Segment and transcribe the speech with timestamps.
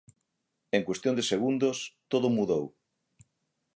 [0.77, 1.77] En cuestión de segundos,
[2.11, 2.65] todo mudou.